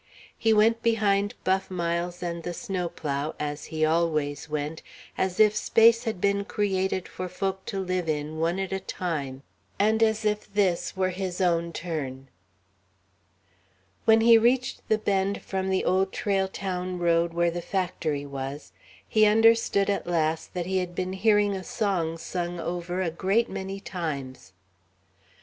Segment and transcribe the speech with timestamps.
[0.35, 4.81] He went behind Buff Miles and the snowplow as he always went
[5.15, 9.43] as if space had been created for folk to live in one at a time,
[9.77, 12.29] and as if this were his own turn.
[14.05, 18.25] When he reached the bend from the Old Trail to the road where the factory
[18.25, 18.71] was,
[19.07, 23.51] he understood at last that he had been hearing a song sung over a great
[23.51, 24.53] many times.